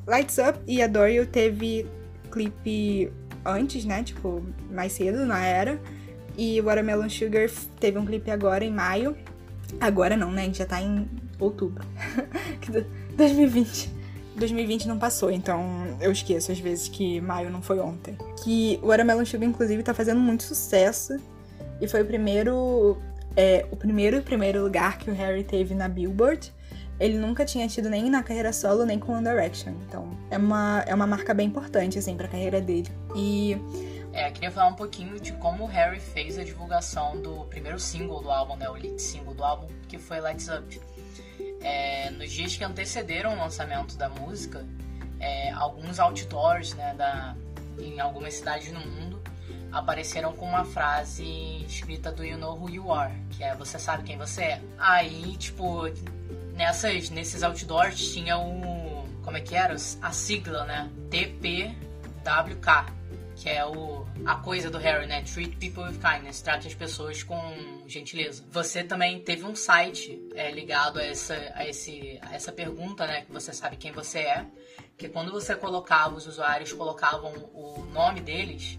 [0.06, 1.86] Lights Up e Adore You teve
[2.30, 3.12] clipe
[3.44, 4.02] antes, né?
[4.02, 5.80] Tipo, mais cedo na era.
[6.36, 7.48] E Watermelon Sugar
[7.80, 9.16] teve um clipe agora em maio.
[9.80, 10.42] Agora não, né?
[10.42, 11.84] A gente já tá em outubro.
[13.16, 13.95] 2020.
[14.36, 18.16] 2020 não passou, então eu esqueço às vezes que maio não foi ontem.
[18.42, 21.16] Que o Watermelon Sugar, inclusive, tá fazendo muito sucesso.
[21.80, 22.98] E foi o primeiro.
[23.36, 26.54] É, o primeiro primeiro lugar que o Harry teve na Billboard.
[26.98, 29.74] Ele nunca tinha tido nem na carreira solo, nem com One Direction.
[29.86, 32.88] Então, é uma, é uma marca bem importante, assim, pra carreira dele.
[33.14, 33.56] E.
[34.14, 38.22] É, queria falar um pouquinho de como o Harry fez a divulgação do primeiro single
[38.22, 38.66] do álbum, né?
[38.70, 40.80] O lead single do álbum, que foi Lights Up.
[41.66, 44.64] É, nos dias que antecederam o lançamento da música,
[45.18, 47.34] é, alguns outdoors né, da,
[47.76, 49.20] em algumas cidades no mundo
[49.72, 54.04] apareceram com uma frase escrita do You Know Who You Are, que é você sabe
[54.04, 54.62] quem você é.
[54.78, 55.82] Aí, tipo,
[56.54, 59.04] nessas, nesses outdoors tinha o.
[59.24, 59.74] Como é que era?
[59.74, 60.88] A sigla, né?
[61.10, 62.94] TPWK
[63.36, 65.22] que é o, a coisa do Harry, né?
[65.22, 67.38] Treat people with kindness, trate as pessoas com
[67.86, 68.44] gentileza.
[68.50, 73.22] Você também teve um site é, ligado a essa, a, esse, a essa pergunta, né?
[73.22, 74.46] Que você sabe quem você é.
[74.96, 78.78] Que quando você colocava, os usuários colocavam o nome deles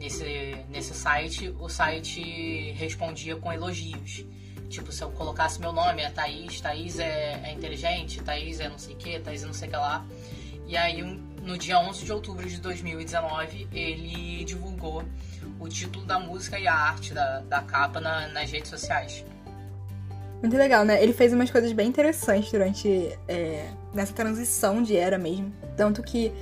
[0.00, 4.24] nesse, nesse site, o site respondia com elogios.
[4.70, 8.78] Tipo, se eu colocasse meu nome, é Thaís, Thaís é, é inteligente, Thaís é não
[8.78, 10.06] sei o que, Thaís é não sei o que lá.
[10.66, 15.02] E aí, um, no dia 11 de outubro de 2019, ele divulgou
[15.58, 19.24] o título da música e a arte da, da capa na, nas redes sociais.
[20.40, 21.02] Muito legal, né?
[21.02, 25.52] Ele fez umas coisas bem interessantes durante é, nessa transição de era mesmo.
[25.76, 26.32] Tanto que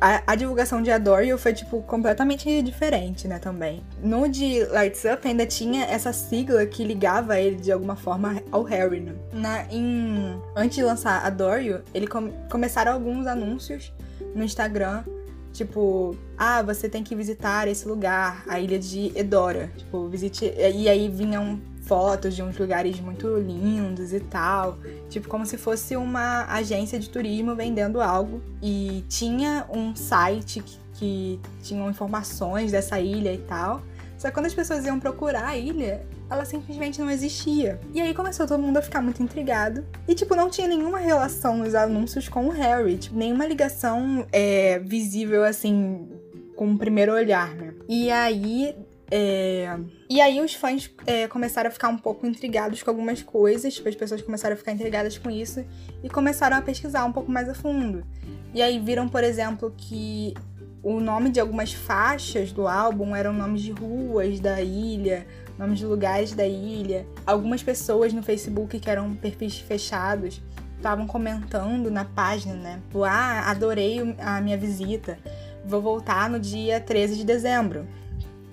[0.00, 3.82] a, a, divulgação de Adore foi, tipo, completamente diferente, né, também.
[4.02, 8.62] No de Lights Up ainda tinha essa sigla que ligava ele de alguma forma ao
[8.62, 9.14] Harry, né?
[9.32, 13.92] Na, em, antes de lançar Adore ele com, começaram alguns anúncios
[14.34, 15.04] no Instagram,
[15.52, 19.70] tipo, ah, você tem que visitar esse lugar, a ilha de Edora.
[19.76, 20.52] Tipo, visite.
[20.56, 24.78] E aí vinham fotos de uns lugares muito lindos e tal.
[25.08, 28.42] Tipo, como se fosse uma agência de turismo vendendo algo.
[28.62, 33.82] E tinha um site que, que tinham informações dessa ilha e tal.
[34.18, 37.80] Só que quando as pessoas iam procurar a ilha, ela simplesmente não existia.
[37.92, 39.84] E aí começou todo mundo a ficar muito intrigado.
[40.06, 42.98] E, tipo, não tinha nenhuma relação nos anúncios com o Harry.
[42.98, 46.08] Tipo, nenhuma ligação é, visível, assim,
[46.56, 47.74] com o primeiro olhar, né?
[47.88, 48.74] E aí.
[49.10, 49.78] É...
[50.10, 53.88] E aí os fãs é, começaram a ficar um pouco intrigados com algumas coisas, tipo,
[53.88, 55.64] as pessoas começaram a ficar intrigadas com isso
[56.02, 58.04] e começaram a pesquisar um pouco mais a fundo.
[58.52, 60.34] E aí viram, por exemplo, que
[60.82, 65.26] o nome de algumas faixas do álbum eram nomes de ruas da ilha,
[65.58, 67.06] nomes de lugares da ilha.
[67.26, 70.40] Algumas pessoas no Facebook que eram perfis fechados
[70.76, 72.80] estavam comentando na página, né?
[72.86, 75.18] Tipo, ah, adorei a minha visita.
[75.64, 77.86] Vou voltar no dia 13 de dezembro.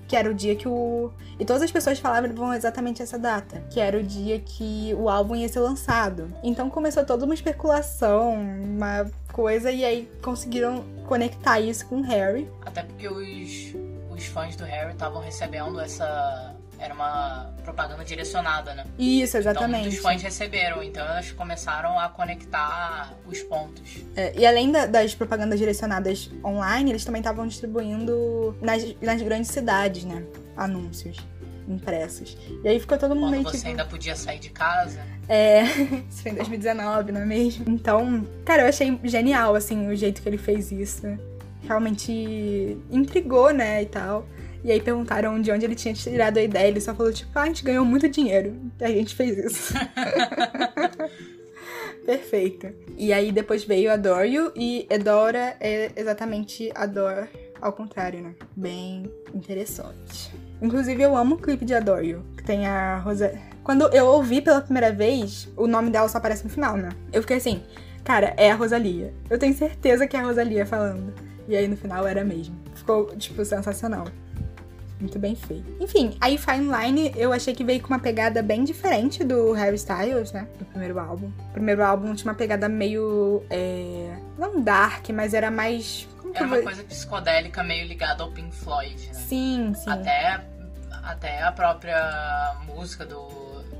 [0.08, 1.12] Que era o dia que o.
[1.40, 5.36] E todas as pessoas falavam exatamente essa data, que era o dia que o álbum
[5.36, 6.32] ia ser lançado.
[6.44, 12.48] Então começou toda uma especulação, uma coisa, e aí conseguiram conectar isso com o Harry.
[12.66, 13.74] Até porque os,
[14.10, 18.86] os fãs do Harry estavam recebendo essa era uma propaganda direcionada, né?
[18.98, 19.70] Isso, exatamente.
[19.72, 24.00] Então, muitos fãs receberam, então elas começaram a conectar os pontos.
[24.16, 29.52] É, e além da, das propagandas direcionadas online, eles também estavam distribuindo nas, nas grandes
[29.52, 30.24] cidades, né?
[30.58, 31.18] Anúncios
[31.68, 32.36] impressos.
[32.64, 33.70] E aí ficou todo mundo Quando meio você tipo...
[33.70, 35.00] ainda podia sair de casa.
[35.30, 35.62] É,
[36.10, 37.66] isso foi em 2019, não é mesmo?
[37.68, 41.08] Então, cara, eu achei genial, assim, o jeito que ele fez isso.
[41.62, 44.26] Realmente intrigou, né, e tal.
[44.64, 46.68] E aí perguntaram de onde ele tinha tirado a ideia.
[46.68, 48.56] Ele só falou, tipo, ah, a gente ganhou muito dinheiro.
[48.80, 49.74] E a gente fez isso.
[52.06, 52.68] Perfeito.
[52.98, 53.92] E aí depois veio
[54.26, 57.30] You e Edora é exatamente Adore
[57.62, 58.34] ao contrário, né?
[58.56, 60.34] Bem interessante.
[60.62, 63.38] Inclusive, eu amo o clipe de Adore You, que tem a Rosa.
[63.64, 66.90] Quando eu ouvi pela primeira vez, o nome dela só aparece no final, né?
[67.14, 67.62] Eu fiquei assim,
[68.04, 69.14] cara, é a Rosalia.
[69.30, 71.14] Eu tenho certeza que é a Rosalia falando.
[71.48, 72.56] E aí no final era mesmo.
[72.74, 74.06] Ficou, tipo, sensacional.
[75.02, 75.66] Muito bem feito.
[75.80, 79.76] Enfim, aí Fine Line eu achei que veio com uma pegada bem diferente do Harry
[79.76, 80.48] Styles, né?
[80.60, 81.32] Do primeiro álbum.
[81.50, 83.44] O primeiro álbum tinha uma pegada meio.
[83.50, 84.16] É...
[84.38, 86.08] Não dark, mas era mais.
[86.20, 86.66] Como era uma vou...
[86.66, 89.14] coisa psicodélica meio ligada ao Pink Floyd, né?
[89.14, 89.90] Sim, sim.
[89.90, 90.40] Até,
[91.04, 93.28] até a própria música do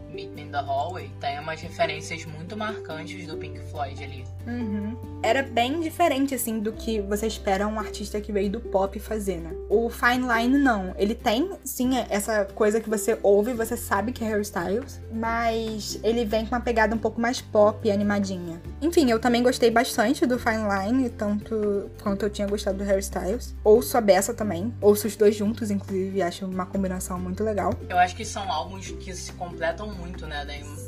[0.10, 4.26] Meet Me in the Hallway tem umas referências muito marcantes do Pink Floyd ali.
[4.48, 5.11] Uhum.
[5.24, 9.38] Era bem diferente, assim, do que você espera um artista que veio do pop fazer,
[9.38, 9.52] né?
[9.70, 10.94] O Fine Line, não.
[10.98, 16.00] Ele tem, sim, essa coisa que você ouve, você sabe que é Harry Styles, mas
[16.04, 18.62] ele vem com uma pegada um pouco mais pop e animadinha.
[18.82, 23.02] Enfim, eu também gostei bastante do Fine Line, tanto quanto eu tinha gostado do Harry
[23.02, 23.56] Styles.
[23.64, 27.74] Ouço a Bessa também, ouço os dois juntos, inclusive, acho uma combinação muito legal.
[27.88, 30.46] Eu acho que são álbuns que se completam muito, né,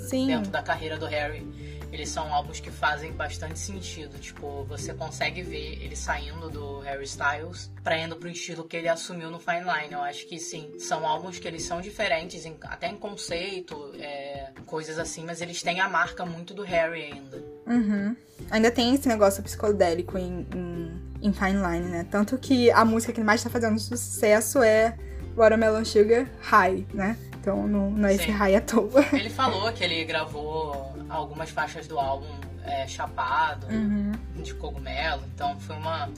[0.09, 1.45] dentro da carreira do Harry
[1.93, 4.17] eles são álbuns que fazem bastante sentido.
[4.17, 8.89] Tipo, você consegue ver ele saindo do Harry Styles pra indo pro estilo que ele
[8.89, 9.93] assumiu no Fine Line.
[9.93, 14.49] Eu acho que sim, são álbuns que eles são diferentes, em, até em conceito, é,
[14.65, 17.38] coisas assim, mas eles têm a marca muito do Harry ainda.
[17.67, 18.15] Uhum.
[18.49, 22.08] Ainda tem esse negócio psicodélico em, em, em Fine Line, né?
[22.10, 24.97] Tanto que a música que mais tá fazendo sucesso é
[25.36, 27.15] Watermelon Sugar High, né?
[27.43, 29.06] Então não, não é esse high à toa.
[29.12, 34.13] Ele falou que ele gravou algumas faixas do álbum é, chapado, uhum.
[34.41, 36.10] de cogumelo, então foi uma.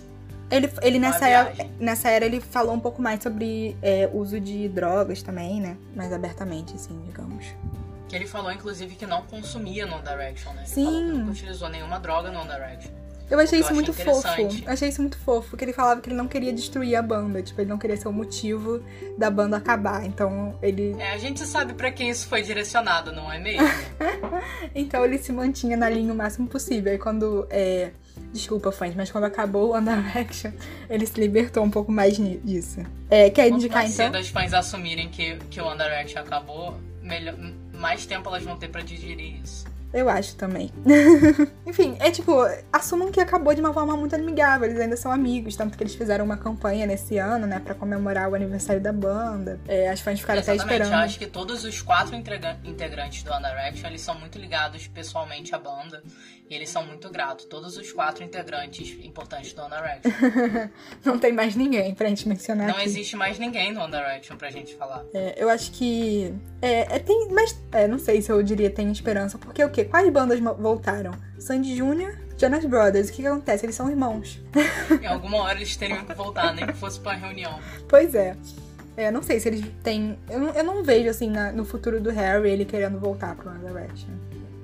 [0.51, 4.69] Ele, ele nessa, era, nessa era ele falou um pouco mais sobre é, uso de
[4.69, 5.75] drogas também, né?
[5.95, 7.43] Mais abertamente, assim, digamos.
[8.07, 10.61] Que ele falou, inclusive, que não consumia no Direction, né?
[10.61, 10.85] Ele Sim.
[10.85, 12.91] falou que não utilizou nenhuma droga no Direction.
[13.29, 14.27] Eu achei isso muito fofo.
[14.27, 17.41] Eu achei isso muito fofo, que ele falava que ele não queria destruir a banda,
[17.41, 18.83] tipo, ele não queria ser o motivo
[19.17, 20.05] da banda acabar.
[20.05, 23.67] Então, ele É, a gente sabe para quem isso foi direcionado, não é mesmo?
[24.75, 26.93] então, ele se mantinha na linha o máximo possível.
[26.93, 27.91] E quando é...
[28.31, 30.51] Desculpa, fãs, mas quando acabou o One Direction,
[30.89, 32.81] ele se libertou um pouco mais disso.
[33.09, 34.05] É, quer indicar mais então?
[34.07, 37.35] cedo as fãs assumirem que, que o One Direction acabou, melhor,
[37.73, 39.65] mais tempo elas vão ter para digerir isso.
[39.95, 40.69] Eu acho também.
[41.65, 42.33] Enfim, é tipo,
[42.71, 44.67] assumam que acabou de uma forma muito amigável.
[44.67, 48.29] Eles ainda são amigos, tanto que eles fizeram uma campanha nesse ano, né, para comemorar
[48.29, 49.57] o aniversário da banda.
[49.65, 50.65] É, as fãs ficaram Exatamente.
[50.65, 50.99] até esperando.
[50.99, 55.55] Eu acho que todos os quatro integrantes do One Direction, eles são muito ligados pessoalmente
[55.55, 56.03] à banda.
[56.49, 57.45] E eles são muito gratos.
[57.45, 60.69] Todos os quatro integrantes importantes do One Direction.
[61.03, 62.67] Não tem mais ninguém pra gente mencionar.
[62.67, 62.85] Não aqui.
[62.85, 65.03] existe mais ninguém no One Direction pra gente falar.
[65.13, 66.31] É, eu acho que.
[66.61, 67.29] É, é tem.
[67.31, 67.59] Mas.
[67.71, 69.39] É, não sei se eu diria tem esperança.
[69.39, 69.84] Porque o quê?
[69.89, 71.11] Quais bandas voltaram?
[71.39, 73.09] Sandy Jr., Jonas Brothers.
[73.09, 73.65] O que, que acontece?
[73.65, 74.41] Eles são irmãos.
[75.01, 77.59] Em alguma hora eles teriam que voltar, nem que fosse pra reunião.
[77.87, 78.35] Pois é.
[78.97, 80.17] É, não sei se eles têm.
[80.29, 83.49] Eu não, eu não vejo, assim, na, no futuro do Harry ele querendo voltar pro
[83.49, 84.09] One Direction.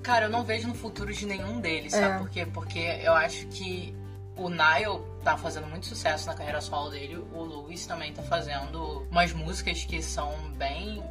[0.01, 2.17] Cara, eu não vejo no futuro de nenhum deles, sabe é.
[2.17, 2.45] por quê?
[2.45, 3.95] Porque eu acho que
[4.35, 9.05] o Nile tá fazendo muito sucesso na carreira solo dele, o Lewis também tá fazendo
[9.11, 11.03] umas músicas que são bem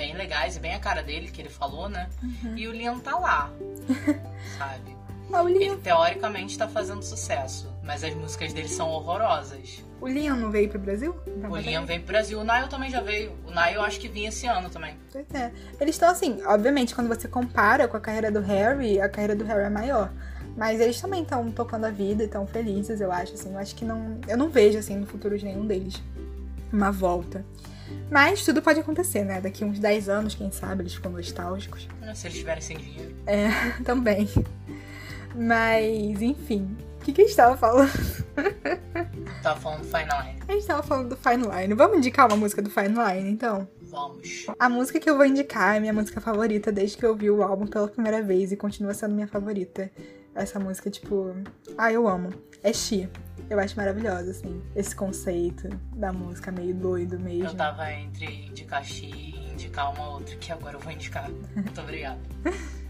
[0.00, 2.08] bem legais e bem a cara dele, que ele falou, né?
[2.22, 2.56] Uhum.
[2.56, 3.52] E o Liam tá lá,
[4.56, 4.96] sabe?
[5.28, 5.74] Mas o Liam...
[5.74, 9.84] Ele teoricamente tá fazendo sucesso, mas as músicas dele são horrorosas.
[10.00, 11.14] O Liam não veio pro Brasil?
[11.36, 12.40] Não o Liam veio pro Brasil.
[12.40, 13.32] O Nile também já veio.
[13.44, 14.96] O Nile eu acho que vinha esse ano também.
[15.12, 15.52] Pois é.
[15.78, 19.44] Eles estão assim, obviamente, quando você compara com a carreira do Harry, a carreira do
[19.44, 20.10] Harry é maior.
[20.56, 23.52] Mas eles também estão tocando a vida e estão felizes, eu acho, assim.
[23.52, 24.18] Eu acho que não.
[24.26, 26.02] Eu não vejo, assim, no futuro de nenhum deles
[26.72, 27.44] uma volta.
[28.10, 29.40] Mas tudo pode acontecer, né?
[29.40, 31.82] Daqui uns 10 anos, quem sabe, eles ficam nostálgicos.
[32.14, 33.14] Se eles estiverem sem dinheiro.
[33.26, 33.48] É,
[33.84, 34.28] também.
[35.34, 36.76] Mas, enfim.
[37.00, 37.90] O que, que a gente tava falando?
[39.42, 40.42] Tava falando do Fine Line.
[40.46, 41.74] A gente tava falando do Fine Line.
[41.74, 43.66] Vamos indicar uma música do Fine Line, então?
[43.82, 44.46] Vamos.
[44.58, 47.42] A música que eu vou indicar é minha música favorita desde que eu vi o
[47.42, 49.90] álbum pela primeira vez e continua sendo minha favorita.
[50.34, 51.34] Essa música, tipo.
[51.76, 52.32] Ah, eu amo.
[52.62, 53.08] É She.
[53.48, 54.62] Eu acho maravilhosa, assim.
[54.76, 57.48] Esse conceito da música meio doido mesmo.
[57.48, 61.28] Eu tava entre indicar She e indicar uma outra, que agora eu vou indicar.
[61.30, 62.20] Muito obrigada.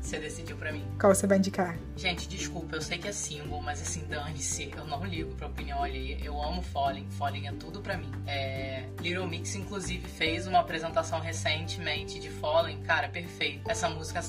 [0.01, 0.85] Você decidiu pra mim.
[0.99, 1.79] Qual você vai indicar?
[1.97, 4.71] Gente, desculpa, eu sei que é single, mas assim, dane-se.
[4.77, 6.19] Eu não ligo pra opinião alheia.
[6.23, 7.07] Eu amo Falling.
[7.11, 8.11] Falling é tudo pra mim.
[8.27, 8.87] É...
[9.01, 12.83] Little Mix, inclusive, fez uma apresentação recentemente de Falling.
[12.83, 13.71] Cara, perfeito.
[13.71, 14.21] Essa música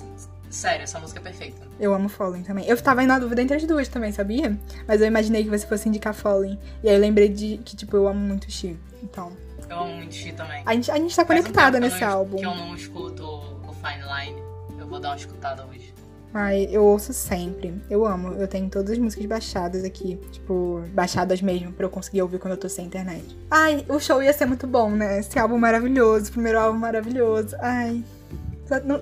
[0.52, 1.62] Sério, essa música é perfeita.
[1.80, 2.66] Eu amo Falling também.
[2.68, 4.58] Eu tava na dúvida entre as duas também, sabia?
[4.86, 6.60] Mas eu imaginei que você fosse indicar Falling.
[6.84, 8.78] E aí eu lembrei de que, tipo, eu amo muito She.
[9.02, 9.32] Então.
[9.70, 10.62] Eu amo muito She também.
[10.66, 12.38] A gente, a gente tá conectada um nesse não, álbum.
[12.38, 14.44] Que eu não escuto o Fine Line.
[14.78, 15.94] Eu vou dar uma escutada hoje.
[16.34, 17.82] Ai, eu ouço sempre.
[17.90, 18.34] Eu amo.
[18.34, 20.20] Eu tenho todas as músicas baixadas aqui.
[20.32, 23.38] Tipo, baixadas mesmo, pra eu conseguir ouvir quando eu tô sem internet.
[23.50, 25.20] Ai, o show ia ser muito bom, né?
[25.20, 27.56] Esse álbum maravilhoso, primeiro álbum maravilhoso.
[27.60, 28.04] Ai.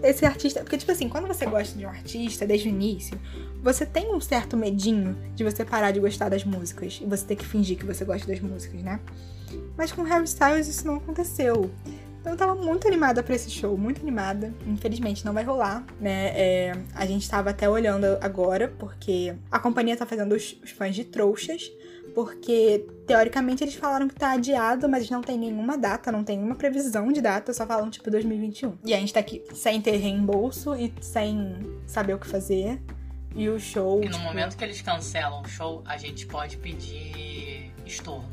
[0.04, 0.62] Esse artista.
[0.62, 3.20] Porque, tipo assim, quando você gosta de um artista desde o início,
[3.62, 7.00] você tem um certo medinho de você parar de gostar das músicas.
[7.02, 9.00] E você ter que fingir que você gosta das músicas, né?
[9.78, 11.70] Mas com Harry Styles isso não aconteceu.
[12.20, 14.54] Então eu tava muito animada para esse show, muito animada.
[14.68, 16.32] Infelizmente não vai rolar, né?
[16.36, 20.94] É, a gente tava até olhando agora, porque a companhia tá fazendo os, os fãs
[20.94, 21.72] de trouxas
[22.10, 26.56] porque teoricamente eles falaram que tá adiado, mas não tem nenhuma data, não tem nenhuma
[26.56, 28.78] previsão de data, só falam tipo 2021.
[28.86, 32.82] E a gente tá aqui sem ter reembolso e sem saber o que fazer.
[33.36, 34.02] E o show.
[34.02, 38.30] E no tipo, momento que eles cancelam o show, a gente pode pedir estorno.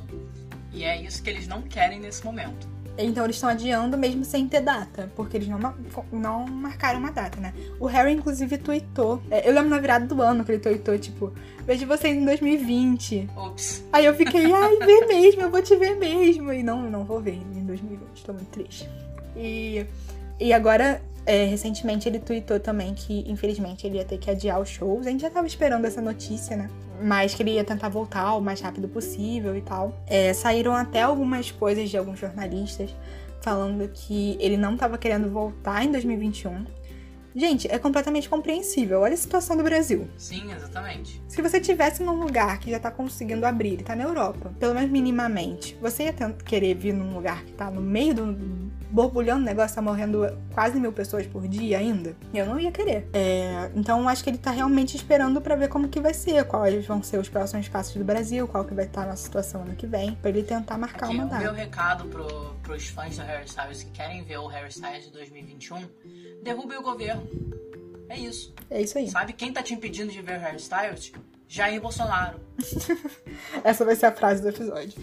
[0.73, 2.76] E é isso que eles não querem nesse momento.
[2.99, 5.75] Então eles estão adiando mesmo sem ter data, porque eles não,
[6.13, 7.53] não marcaram uma data, né?
[7.79, 9.21] O Harry, inclusive, tweetou.
[9.31, 11.33] é, Eu lembro na virada do ano que ele tweetou, tipo,
[11.67, 13.29] vejo vocês em 2020.
[13.37, 13.85] Ops.
[13.93, 16.53] Aí eu fiquei, ai, vê mesmo, eu vou te ver mesmo.
[16.53, 18.89] E não, não vou ver em 2020, tô muito triste.
[19.37, 19.85] E,
[20.41, 24.69] e agora, é, recentemente, ele tweetou também que, infelizmente, ele ia ter que adiar os
[24.69, 25.07] shows.
[25.07, 26.71] A gente já tava esperando essa notícia, né?
[27.03, 29.93] Mas que ele ia tentar voltar o mais rápido possível e tal.
[30.07, 32.95] É, saíram até algumas coisas de alguns jornalistas
[33.43, 36.65] falando que ele não tava querendo voltar em 2021.
[37.35, 39.01] Gente, é completamente compreensível.
[39.01, 40.09] Olha a situação do Brasil.
[40.17, 41.23] Sim, exatamente.
[41.29, 44.75] Se você tivesse num lugar que já tá conseguindo abrir, ele tá na Europa, pelo
[44.75, 46.15] menos minimamente, você ia
[46.47, 48.66] querer vir num lugar que tá no meio do
[48.97, 52.17] borbulhando o negócio, tá morrendo quase mil pessoas por dia ainda?
[52.33, 53.07] Eu não ia querer.
[53.13, 56.87] É, então acho que ele tá realmente esperando pra ver como que vai ser, quais
[56.87, 59.77] vão ser os próximos passos do Brasil, qual que vai estar a nossa situação ano
[59.77, 61.53] que vem, pra ele tentar marcar Aqui, uma o meu data.
[61.53, 65.87] recado pro, pros fãs do Harry Styles que querem ver o Harry Styles de 2021,
[66.43, 67.29] derrube o governo.
[68.09, 68.55] É isso.
[68.71, 69.11] É isso aí.
[69.11, 71.13] Sabe quem tá te impedindo de ver o Harry Styles?
[71.47, 72.41] Jair Bolsonaro.
[73.63, 74.99] Essa vai ser a frase do episódio.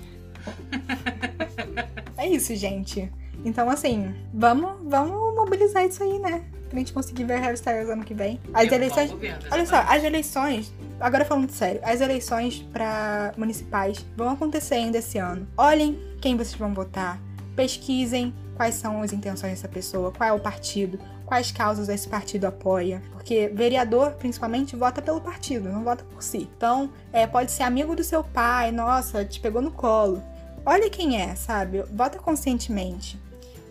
[2.17, 3.11] é isso, gente.
[3.45, 6.43] Então, assim, vamos, vamos mobilizar isso aí, né?
[6.69, 8.39] Pra gente conseguir ver Harry Styles ano que vem.
[8.53, 9.37] As Derrubar eleições.
[9.51, 10.73] Olha só, as eleições.
[10.99, 15.47] Agora falando sério, as eleições para municipais vão acontecer ainda esse ano.
[15.57, 17.19] Olhem quem vocês vão votar.
[17.55, 22.45] Pesquisem quais são as intenções dessa pessoa, qual é o partido, quais causas esse partido
[22.45, 23.01] apoia.
[23.11, 26.49] Porque vereador, principalmente, vota pelo partido, não vota por si.
[26.55, 30.23] Então, é, pode ser amigo do seu pai, nossa, te pegou no colo.
[30.65, 31.83] Olha quem é, sabe?
[31.91, 33.21] Vota conscientemente.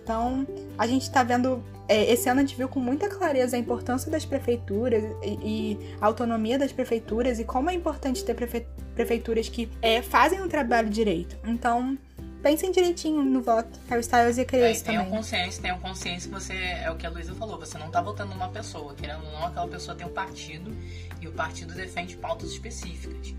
[0.03, 1.63] Então, a gente tá vendo.
[1.89, 5.97] é, esse ano a gente viu com muita clareza a importância das prefeituras e, e
[6.01, 10.49] a autonomia das prefeituras e como é importante ter prefe- prefeituras que é, fazem o
[10.49, 11.37] trabalho direito.
[11.47, 11.97] Então,
[12.43, 13.79] pensem direitinho no voto.
[13.89, 15.17] Harry Styles ia querer É, isso tenham também.
[15.19, 18.33] consciência, tenham consciência que você, é o que a Luísa falou, você não tá votando
[18.35, 20.75] numa pessoa, querendo ou não, aquela pessoa tem um partido
[21.21, 23.35] e o partido defende pautas específicas.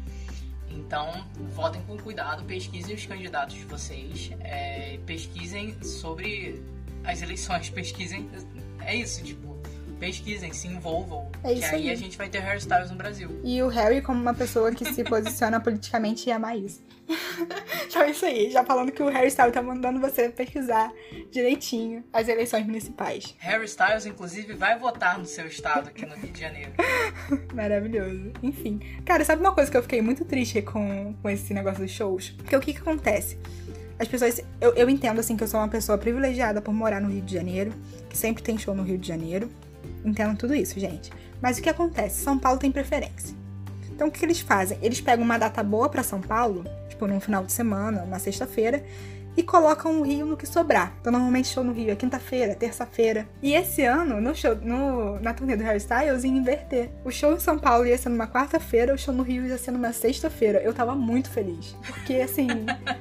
[0.74, 6.62] Então, votem com cuidado, pesquisem os candidatos de vocês, é, pesquisem sobre
[7.04, 8.30] as eleições, pesquisem.
[8.82, 9.53] É isso, tipo,
[10.00, 11.30] pesquisem, se envolvam.
[11.44, 11.90] É que aí aí.
[11.92, 13.30] a gente vai ter hairstyles no Brasil.
[13.44, 16.82] E o Harry, como uma pessoa que se posiciona politicamente, ia amar isso.
[17.86, 18.50] então é isso aí.
[18.50, 20.92] Já falando que o Harry Styles tá mandando você pesquisar
[21.32, 23.36] direitinho as eleições municipais.
[23.40, 26.72] Harry Styles, inclusive, vai votar no seu estado aqui no Rio de Janeiro.
[27.54, 28.32] Maravilhoso.
[28.42, 28.80] Enfim.
[29.06, 32.32] Cara, sabe uma coisa que eu fiquei muito triste com, com esse negócio dos shows?
[32.32, 33.38] Porque o que que acontece?
[34.00, 34.42] As pessoas.
[34.60, 37.34] Eu, eu entendo, assim, que eu sou uma pessoa privilegiada por morar no Rio de
[37.34, 37.74] Janeiro,
[38.10, 39.50] que sempre tem show no Rio de Janeiro.
[40.04, 41.12] Entendo tudo isso, gente.
[41.42, 42.22] Mas o que acontece?
[42.22, 43.36] São Paulo tem preferência.
[43.92, 44.78] Então o que, eles fazem?
[44.82, 48.84] Eles pegam uma data boa pra São Paulo, tipo num final de semana, uma sexta-feira,
[49.36, 50.94] e colocam o Rio no que sobrar.
[51.00, 53.28] Então normalmente show no Rio é quinta-feira, terça-feira.
[53.42, 56.92] E esse ano, no show, no, na turnê do Harry Styles, ia inverter.
[57.04, 59.72] O show em São Paulo ia ser numa quarta-feira, o show no Rio ia ser
[59.72, 60.60] numa sexta-feira.
[60.60, 61.76] Eu tava muito feliz.
[61.86, 62.48] Porque assim.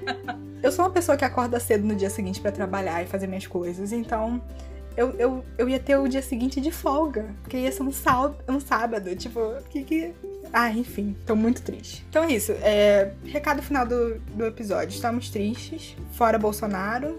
[0.63, 3.47] eu sou uma pessoa que acorda cedo no dia seguinte pra trabalhar e fazer minhas
[3.47, 4.41] coisas, então
[4.97, 8.37] eu, eu, eu ia ter o dia seguinte de folga, porque ia ser um, sal,
[8.49, 10.15] um sábado, tipo, que que...
[10.53, 12.05] Ah, enfim, tô muito triste.
[12.09, 17.19] Então é isso, é, recado final do, do episódio, estamos tristes, fora Bolsonaro,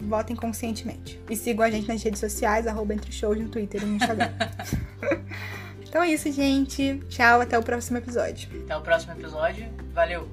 [0.00, 1.20] votem conscientemente.
[1.30, 4.30] E sigam a gente nas redes sociais, arroba entre shows no Twitter e no Instagram.
[5.82, 8.48] então é isso, gente, tchau, até o próximo episódio.
[8.64, 9.66] Até o próximo episódio.
[9.94, 10.28] Valeu!